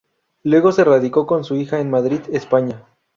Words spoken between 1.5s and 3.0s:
hija en Madrid, España.